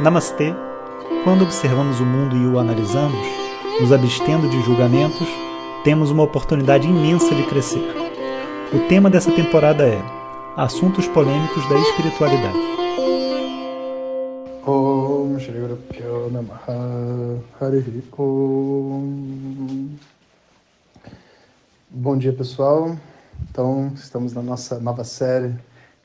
[0.00, 0.54] Namastê!
[1.24, 3.18] Quando observamos o mundo e o analisamos,
[3.80, 5.26] nos abstendo de julgamentos,
[5.82, 7.82] temos uma oportunidade imensa de crescer.
[8.72, 10.00] O tema dessa temporada é
[10.56, 12.58] Assuntos Polêmicos da Espiritualidade.
[21.90, 22.96] Bom dia pessoal,
[23.50, 25.56] então estamos na nossa nova série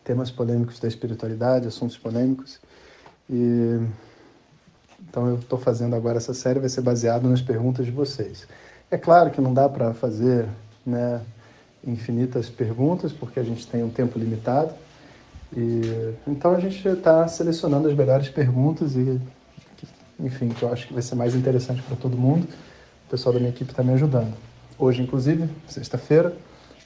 [0.04, 2.60] Temas Polêmicos da Espiritualidade, Assuntos Polêmicos
[3.30, 3.80] e
[5.10, 8.48] então eu estou fazendo agora essa série, vai ser baseado nas perguntas de vocês.
[8.90, 10.48] É claro que não dá para fazer
[10.86, 11.22] né,
[11.86, 14.74] infinitas perguntas, porque a gente tem um tempo limitado.
[15.56, 19.22] E, então a gente está selecionando as melhores perguntas e,
[20.20, 22.48] enfim, que eu acho que vai ser mais interessante para todo mundo.
[23.08, 24.34] O pessoal da minha equipe está me ajudando.
[24.80, 26.36] Hoje, inclusive, sexta-feira,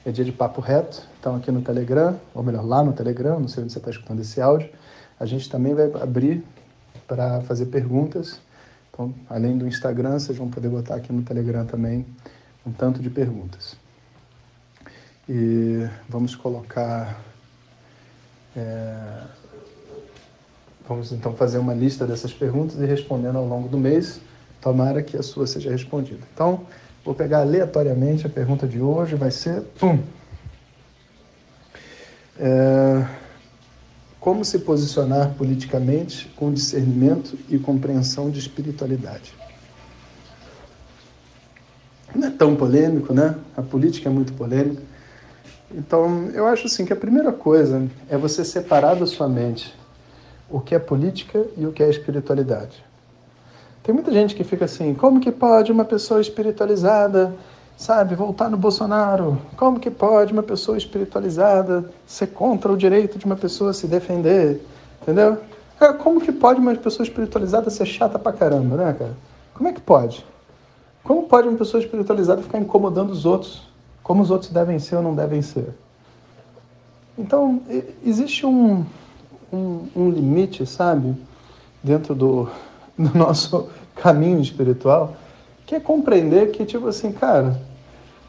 [0.04, 1.02] é dia de papo reto.
[1.18, 4.20] Então aqui no Telegram, ou melhor, lá no Telegram, não sei onde você está escutando
[4.20, 4.68] esse áudio,
[5.18, 6.44] a gente também vai abrir
[7.06, 8.40] para fazer perguntas.
[8.92, 12.06] Então, além do Instagram, vocês vão poder botar aqui no Telegram também
[12.66, 13.76] um tanto de perguntas.
[15.28, 17.20] E vamos colocar.
[18.56, 19.22] É,
[20.88, 24.20] vamos então fazer uma lista dessas perguntas e respondendo ao longo do mês.
[24.60, 26.20] Tomara que a sua seja respondida.
[26.34, 26.66] Então,
[27.04, 29.62] vou pegar aleatoriamente a pergunta de hoje, vai ser.
[29.78, 30.02] Pum!
[32.40, 33.06] É,
[34.20, 39.32] como se posicionar politicamente com discernimento e compreensão de espiritualidade.
[42.14, 43.36] Não é tão polêmico, né?
[43.56, 44.82] A política é muito polêmica.
[45.70, 49.74] Então, eu acho assim que a primeira coisa é você separar da sua mente
[50.50, 52.82] o que é política e o que é espiritualidade.
[53.82, 57.34] Tem muita gente que fica assim: como que pode uma pessoa espiritualizada
[57.78, 59.38] sabe, voltar no Bolsonaro.
[59.56, 64.60] Como que pode uma pessoa espiritualizada ser contra o direito de uma pessoa se defender?
[65.00, 65.38] Entendeu?
[65.80, 69.16] É, como que pode uma pessoa espiritualizada ser chata pra caramba, né, cara?
[69.54, 70.26] Como é que pode?
[71.04, 73.62] Como pode uma pessoa espiritualizada ficar incomodando os outros?
[74.02, 75.72] Como os outros devem ser ou não devem ser?
[77.16, 77.62] Então,
[78.04, 78.84] existe um,
[79.52, 81.14] um, um limite, sabe,
[81.82, 82.48] dentro do,
[82.98, 85.14] do nosso caminho espiritual,
[85.64, 87.67] que é compreender que, tipo assim, cara,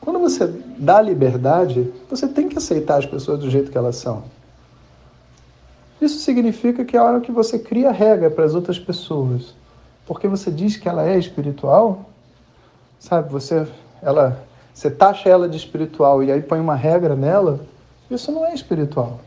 [0.01, 4.23] quando você dá liberdade, você tem que aceitar as pessoas do jeito que elas são.
[6.01, 9.53] Isso significa que a hora que você cria regra para as outras pessoas,
[10.05, 12.05] porque você diz que ela é espiritual,
[12.99, 13.67] sabe, você
[14.01, 14.41] ela
[14.73, 17.59] você taxa ela de espiritual e aí põe uma regra nela,
[18.09, 19.19] isso não é espiritual.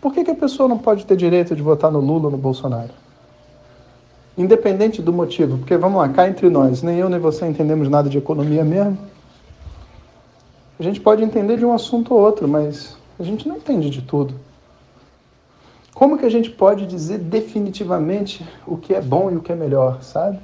[0.00, 2.38] Por que, que a pessoa não pode ter direito de votar no Lula ou no
[2.38, 2.92] Bolsonaro?
[4.38, 8.08] Independente do motivo, porque vamos lá, cá entre nós, nem eu nem você entendemos nada
[8.08, 8.96] de economia mesmo.
[10.78, 14.02] A gente pode entender de um assunto ou outro, mas a gente não entende de
[14.02, 14.34] tudo.
[15.92, 19.56] Como que a gente pode dizer definitivamente o que é bom e o que é
[19.56, 20.38] melhor, sabe?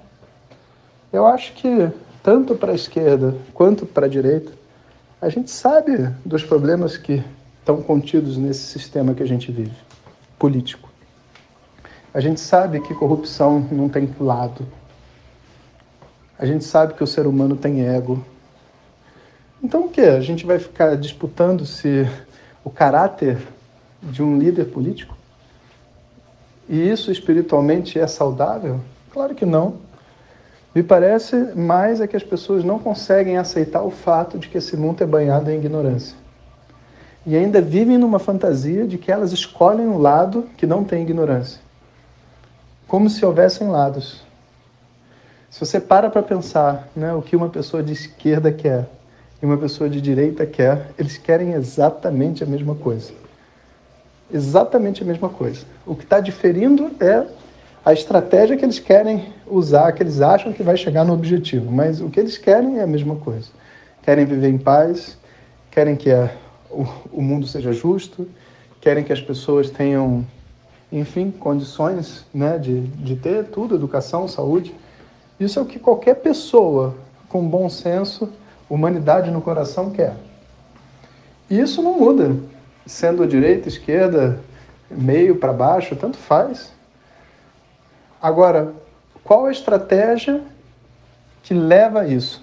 [1.13, 1.89] Eu acho que
[2.25, 4.51] tanto para a esquerda quanto para a direita,
[5.23, 7.23] a gente sabe dos problemas que
[7.61, 9.77] estão contidos nesse sistema que a gente vive,
[10.39, 10.89] político.
[12.13, 14.67] A gente sabe que corrupção não tem lado.
[16.37, 18.25] A gente sabe que o ser humano tem ego,
[19.65, 20.03] então o que?
[20.03, 22.07] A gente vai ficar disputando se
[22.63, 23.39] o caráter
[24.03, 25.17] de um líder político?
[26.69, 28.81] E isso espiritualmente é saudável?
[29.11, 29.77] Claro que não.
[30.75, 34.77] Me parece mais é que as pessoas não conseguem aceitar o fato de que esse
[34.77, 36.15] mundo é banhado em ignorância.
[37.25, 41.59] E ainda vivem numa fantasia de que elas escolhem um lado que não tem ignorância.
[42.87, 44.23] Como se houvessem lados.
[45.49, 48.87] Se você para para pensar né, o que uma pessoa de esquerda quer,
[49.45, 53.13] e uma pessoa de direita quer, eles querem exatamente a mesma coisa.
[54.33, 55.67] Exatamente a mesma coisa.
[55.85, 57.27] O que está diferindo é
[57.85, 62.01] a estratégia que eles querem usar, que eles acham que vai chegar no objetivo, mas
[62.01, 63.51] o que eles querem é a mesma coisa.
[64.03, 65.19] Querem viver em paz,
[65.71, 66.31] querem que a,
[66.71, 68.27] o, o mundo seja justo,
[68.81, 70.25] querem que as pessoas tenham,
[70.91, 74.75] enfim, condições né, de, de ter tudo, educação, saúde.
[75.39, 76.97] Isso é o que qualquer pessoa
[77.29, 78.33] com bom senso
[78.69, 80.15] humanidade no coração quer.
[81.49, 82.37] E isso não muda,
[82.87, 84.41] sendo direita, esquerda,
[84.91, 86.73] meio para baixo, tanto faz.
[88.21, 88.73] Agora,
[89.23, 90.43] qual a estratégia
[91.43, 92.43] que leva a isso?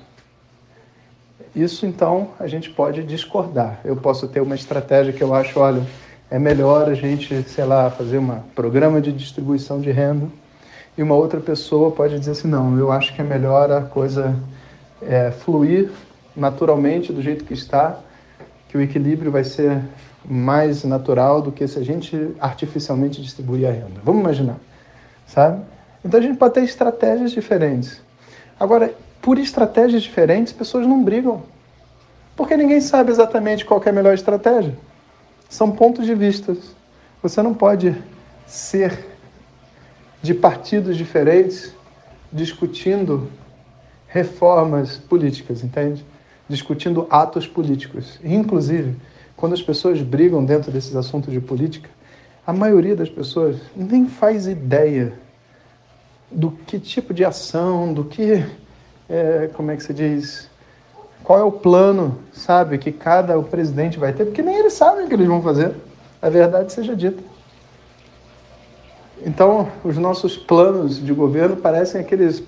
[1.55, 3.79] Isso então a gente pode discordar.
[3.83, 5.85] Eu posso ter uma estratégia que eu acho, olha,
[6.29, 10.27] é melhor a gente, sei lá, fazer um programa de distribuição de renda.
[10.97, 14.35] E uma outra pessoa pode dizer assim, não, eu acho que é melhor a coisa
[15.01, 15.91] é, fluir
[16.35, 17.99] naturalmente do jeito que está,
[18.69, 19.81] que o equilíbrio vai ser
[20.23, 23.99] mais natural do que se a gente artificialmente distribuir a renda.
[24.03, 24.57] Vamos imaginar.
[25.25, 25.63] sabe?
[26.03, 28.01] Então a gente pode ter estratégias diferentes.
[28.59, 31.43] Agora, por estratégias diferentes, pessoas não brigam.
[32.35, 34.75] Porque ninguém sabe exatamente qual é a melhor estratégia.
[35.49, 36.55] São pontos de vista.
[37.21, 37.95] Você não pode
[38.47, 39.07] ser
[40.21, 41.73] de partidos diferentes
[42.31, 43.29] discutindo
[44.07, 46.05] reformas políticas, entende?
[46.51, 48.19] Discutindo atos políticos.
[48.21, 48.97] Inclusive,
[49.37, 51.89] quando as pessoas brigam dentro desses assuntos de política,
[52.45, 55.13] a maioria das pessoas nem faz ideia
[56.29, 58.45] do que tipo de ação, do que,
[59.09, 60.49] é, como é que se diz,
[61.23, 65.05] qual é o plano, sabe, que cada o presidente vai ter, porque nem eles sabem
[65.05, 65.73] o que eles vão fazer.
[66.21, 67.23] A verdade seja dita.
[69.25, 72.43] Então, os nossos planos de governo parecem aqueles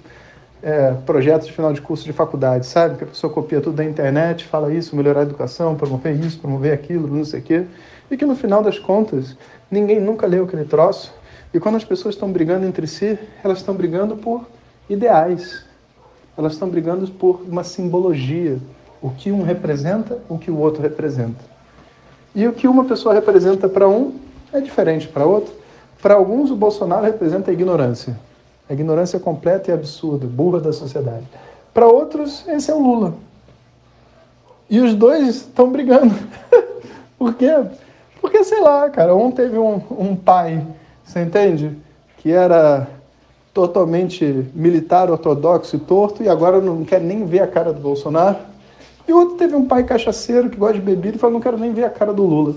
[0.64, 2.98] é, projetos de final de curso de faculdade, sabe?
[2.98, 6.74] Que a pessoa copia tudo da internet, fala isso, melhorar a educação, promover isso, promover
[6.74, 7.66] aquilo, não sei o quê.
[8.10, 9.36] E que no final das contas,
[9.70, 11.14] ninguém nunca leu aquele troço.
[11.54, 14.48] E quando as pessoas estão brigando entre si, elas estão brigando por
[14.90, 15.66] ideais.
[16.38, 18.58] Elas estão brigando por uma simbologia.
[19.02, 21.44] O que um representa, o que o outro representa.
[22.34, 24.16] E o que uma pessoa representa para um
[24.54, 25.54] é diferente para outro.
[26.02, 28.18] Para alguns, o Bolsonaro representa a ignorância.
[28.70, 31.28] A ignorância completa e absurda, burra da sociedade.
[31.74, 33.16] Para outros, esse é o Lula.
[34.70, 36.14] E os dois estão brigando.
[37.18, 37.52] Por quê?
[38.22, 40.66] Porque, sei lá, cara, um teve um, um pai,
[41.04, 41.78] você entende?
[42.18, 42.88] Que era
[43.54, 48.38] totalmente militar, ortodoxo e torto, e agora não quer nem ver a cara do Bolsonaro.
[49.08, 51.58] E o outro teve um pai cachaceiro que gosta de bebida e falou, não quero
[51.58, 52.56] nem ver a cara do Lula.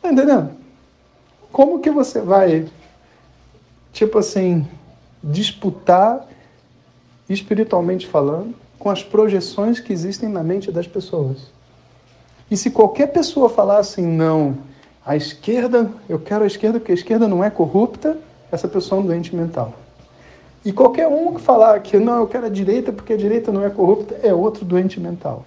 [0.00, 0.50] Tá entendendo?
[1.50, 2.66] Como que você vai,
[3.92, 4.66] tipo assim,
[5.22, 6.26] disputar,
[7.28, 11.50] espiritualmente falando, com as projeções que existem na mente das pessoas?
[12.50, 14.58] E se qualquer pessoa falar assim, não,
[15.04, 18.18] a esquerda, eu quero a esquerda porque a esquerda não é corrupta,
[18.50, 19.74] essa pessoa é um doente mental.
[20.64, 23.64] E qualquer um que falar que não, eu quero a direita porque a direita não
[23.64, 25.44] é corrupta, é outro doente mental.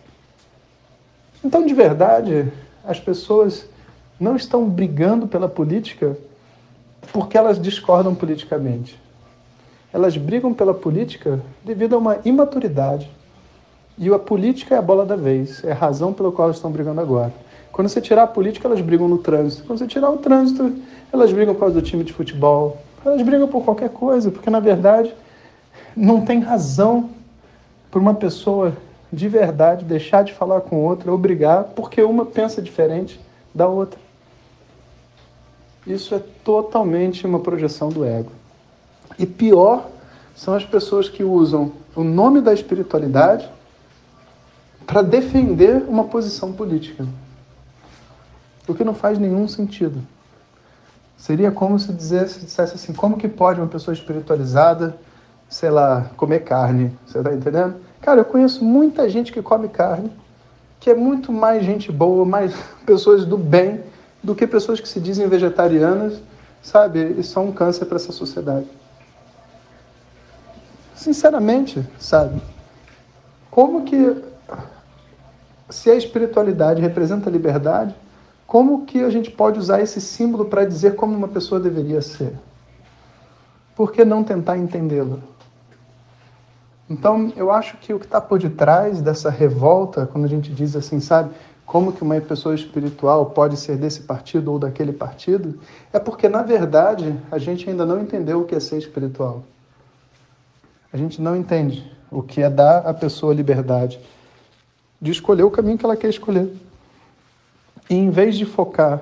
[1.44, 2.52] Então, de verdade,
[2.84, 3.68] as pessoas
[4.20, 6.18] não estão brigando pela política
[7.14, 9.00] porque elas discordam politicamente.
[9.96, 13.10] Elas brigam pela política devido a uma imaturidade.
[13.98, 16.70] E a política é a bola da vez, é a razão pela qual elas estão
[16.70, 17.34] brigando agora.
[17.72, 19.64] Quando você tirar a política, elas brigam no trânsito.
[19.64, 20.70] Quando você tirar o trânsito,
[21.14, 22.76] elas brigam por causa do time de futebol.
[23.06, 25.16] Elas brigam por qualquer coisa, porque na verdade
[25.96, 27.12] não tem razão
[27.90, 28.76] para uma pessoa
[29.14, 33.18] de verdade deixar de falar com outra ou brigar porque uma pensa diferente
[33.54, 33.98] da outra.
[35.88, 38.32] Isso é totalmente uma projeção do ego.
[39.18, 39.90] E pior
[40.36, 43.50] são as pessoas que usam o nome da espiritualidade
[44.86, 47.06] para defender uma posição política.
[48.68, 50.02] O que não faz nenhum sentido.
[51.18, 54.98] Seria como se dissesse, dissesse assim: como que pode uma pessoa espiritualizada,
[55.48, 56.92] sei lá, comer carne?
[57.06, 57.76] Você está entendendo?
[58.02, 60.12] Cara, eu conheço muita gente que come carne,
[60.80, 62.54] que é muito mais gente boa, mais
[62.86, 63.82] pessoas do bem
[64.26, 66.20] do que pessoas que se dizem vegetarianas,
[66.62, 67.16] sabe?
[67.18, 68.66] E são um câncer para essa sociedade.
[70.96, 72.42] Sinceramente, sabe?
[73.52, 74.24] Como que,
[75.70, 77.96] se a espiritualidade representa a liberdade,
[78.48, 82.34] como que a gente pode usar esse símbolo para dizer como uma pessoa deveria ser?
[83.76, 85.18] Por que não tentar entendê-la?
[86.90, 90.76] Então, eu acho que o que está por detrás dessa revolta, quando a gente diz
[90.76, 91.32] assim, sabe,
[91.66, 95.60] como que uma pessoa espiritual pode ser desse partido ou daquele partido,
[95.92, 99.44] é porque, na verdade, a gente ainda não entendeu o que é ser espiritual.
[100.96, 104.00] A gente não entende o que é dar à pessoa liberdade
[105.02, 106.50] de escolher o caminho que ela quer escolher.
[107.90, 109.02] E em vez de focar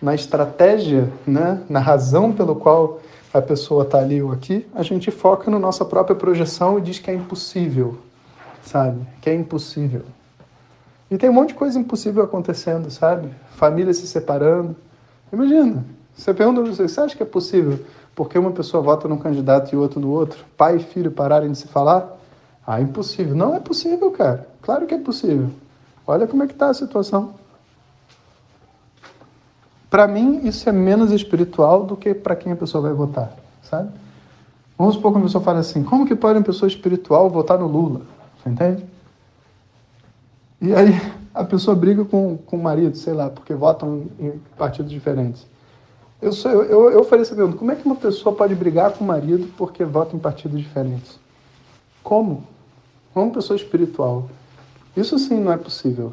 [0.00, 3.02] na estratégia, né, na razão pelo qual
[3.34, 6.98] a pessoa está ali ou aqui, a gente foca na nossa própria projeção e diz
[6.98, 7.98] que é impossível,
[8.62, 9.06] sabe?
[9.20, 10.06] Que é impossível.
[11.10, 13.28] E tem um monte de coisa impossível acontecendo, sabe?
[13.56, 14.74] Família se separando.
[15.30, 17.78] Imagina, você pergunta você, você acha que é possível
[18.14, 21.58] porque uma pessoa vota num candidato e outro no outro, pai e filho pararem de
[21.58, 22.18] se falar?
[22.66, 23.34] Ah, impossível.
[23.34, 24.46] Não é possível, cara.
[24.60, 25.50] Claro que é possível.
[26.06, 27.34] Olha como é que está a situação.
[29.88, 33.90] Para mim, isso é menos espiritual do que para quem a pessoa vai votar, sabe?
[34.78, 37.66] Vamos supor que uma pessoa fala assim, como que pode uma pessoa espiritual votar no
[37.66, 38.02] Lula?
[38.36, 38.84] Você entende?
[40.60, 40.92] E aí
[41.34, 45.46] a pessoa briga com, com o marido, sei lá, porque votam em partidos diferentes.
[46.22, 49.02] Eu, sou, eu, eu, falei essa pergunta, como é que uma pessoa pode brigar com
[49.02, 51.18] o marido porque vota em partidos diferentes?
[52.02, 52.46] Como?
[53.14, 54.28] Uma pessoa espiritual.
[54.94, 56.12] Isso sim não é possível,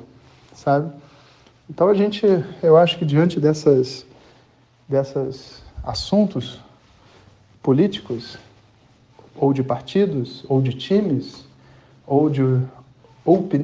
[0.53, 0.91] sabe?
[1.69, 2.25] Então a gente,
[2.63, 4.05] eu acho que diante dessas,
[4.87, 6.61] dessas assuntos,
[7.61, 8.37] políticos,
[9.35, 11.43] ou de partidos, ou de times,
[12.05, 12.41] ou de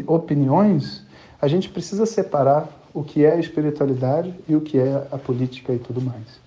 [0.05, 1.05] opiniões,
[1.41, 5.73] a gente precisa separar o que é a espiritualidade e o que é a política
[5.73, 6.39] e tudo mais.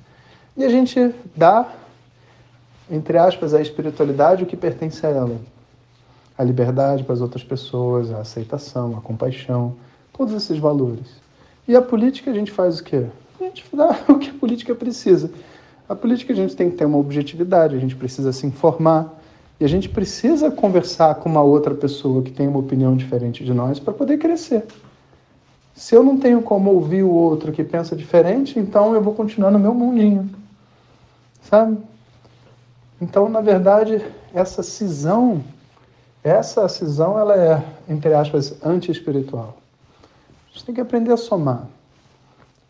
[0.56, 1.70] E a gente dá,
[2.90, 5.36] entre aspas, à espiritualidade o que pertence a ela.
[6.38, 9.74] A liberdade para as outras pessoas, a aceitação, a compaixão,
[10.12, 11.20] todos esses valores.
[11.66, 13.06] E a política a gente faz o quê?
[13.40, 15.30] A gente dá o que a política precisa.
[15.88, 19.14] A política a gente tem que ter uma objetividade, a gente precisa se informar,
[19.58, 23.54] e a gente precisa conversar com uma outra pessoa que tem uma opinião diferente de
[23.54, 24.64] nós para poder crescer.
[25.76, 29.50] Se eu não tenho como ouvir o outro que pensa diferente, então eu vou continuar
[29.50, 30.30] no meu mundinho.
[31.42, 31.76] Sabe?
[32.98, 34.02] Então, na verdade,
[34.32, 35.44] essa cisão,
[36.24, 39.58] essa cisão, ela é, entre aspas, anti-espiritual.
[40.48, 41.68] A gente tem que aprender a somar.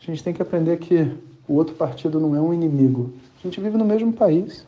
[0.02, 3.12] A gente tem que aprender que o outro partido não é um inimigo.
[3.38, 4.66] A gente vive no mesmo país.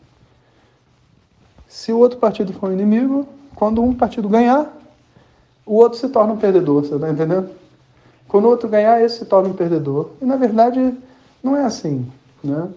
[1.66, 3.26] Se o outro partido for um inimigo,
[3.56, 4.72] quando um partido ganhar,
[5.66, 7.50] o outro se torna um perdedor, você está entendendo?
[8.28, 10.10] Quando o outro ganhar, esse se torna um perdedor.
[10.20, 10.94] E na verdade,
[11.42, 12.06] não é assim,
[12.44, 12.68] né?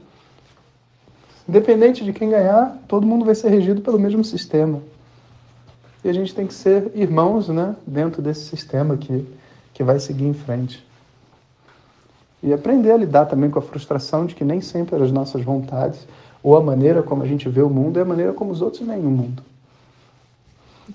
[1.47, 4.81] Independente de quem ganhar, todo mundo vai ser regido pelo mesmo sistema.
[6.03, 9.27] E a gente tem que ser irmãos, né, dentro desse sistema que,
[9.73, 10.83] que vai seguir em frente.
[12.41, 16.07] E aprender a lidar também com a frustração de que nem sempre as nossas vontades
[16.41, 18.85] ou a maneira como a gente vê o mundo é a maneira como os outros
[18.85, 19.43] veem o mundo.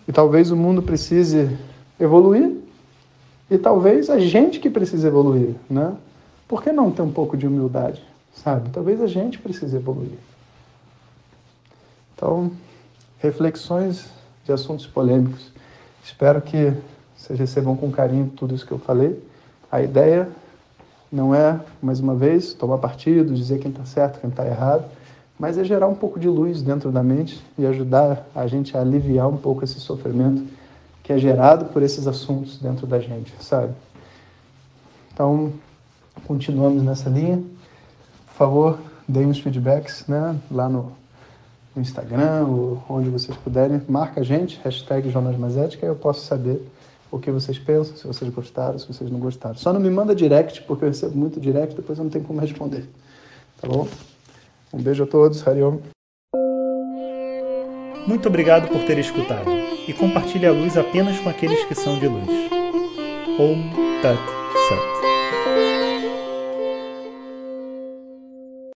[0.08, 1.56] E talvez o mundo precise
[2.00, 2.56] evoluir,
[3.50, 5.94] e talvez a gente que precise evoluir, né?
[6.48, 8.02] Por que não ter um pouco de humildade,
[8.34, 8.70] sabe?
[8.70, 10.18] Talvez a gente precise evoluir.
[12.14, 12.50] Então,
[13.18, 14.06] reflexões
[14.44, 15.52] de assuntos polêmicos.
[16.04, 16.72] Espero que
[17.16, 19.22] vocês recebam com carinho tudo isso que eu falei.
[19.70, 20.28] A ideia
[21.10, 24.84] não é, mais uma vez, tomar partido, dizer quem está certo, quem está errado
[25.38, 28.80] mas é gerar um pouco de luz dentro da mente e ajudar a gente a
[28.80, 30.42] aliviar um pouco esse sofrimento
[31.06, 33.72] que é gerado por esses assuntos dentro da gente, sabe?
[35.14, 35.52] Então,
[36.26, 37.40] continuamos nessa linha.
[38.26, 40.90] Por favor, deem os feedbacks né, lá no,
[41.76, 43.80] no Instagram ou onde vocês puderem.
[43.88, 46.60] Marca a gente, hashtag Jonas Mazete, que aí eu posso saber
[47.08, 49.54] o que vocês pensam, se vocês gostaram, se vocês não gostaram.
[49.54, 52.40] Só não me manda direct, porque eu recebo muito direct, depois eu não tenho como
[52.40, 52.84] responder.
[53.60, 53.86] Tá bom?
[54.74, 55.78] Um beijo a todos, Hariom.
[58.06, 59.50] Muito obrigado por ter escutado
[59.86, 62.28] e compartilhe a luz apenas com aqueles que são de luz.
[63.38, 64.35] Om Tat.